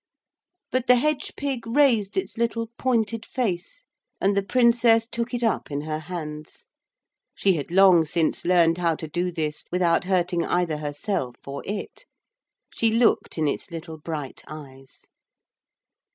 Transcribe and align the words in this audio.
But 0.71 0.87
the 0.87 0.95
hedge 0.95 1.33
pig 1.37 1.67
raised 1.67 2.17
its 2.17 2.35
little 2.35 2.71
pointed 2.79 3.23
face, 3.23 3.83
and 4.19 4.35
the 4.35 4.41
Princess 4.41 5.05
took 5.07 5.31
it 5.31 5.43
up 5.43 5.69
in 5.69 5.81
her 5.81 5.99
hands. 5.99 6.65
She 7.35 7.53
had 7.53 7.69
long 7.69 8.05
since 8.05 8.43
learned 8.43 8.79
how 8.79 8.95
to 8.95 9.07
do 9.07 9.31
this 9.31 9.65
without 9.71 10.05
hurting 10.05 10.43
either 10.43 10.77
herself 10.77 11.47
or 11.47 11.61
it. 11.67 12.07
She 12.73 12.89
looked 12.89 13.37
in 13.37 13.47
its 13.47 13.69
little 13.69 13.99
bright 13.99 14.41
eyes. 14.47 15.03